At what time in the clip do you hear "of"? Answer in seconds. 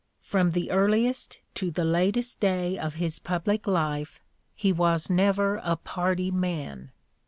2.75-2.95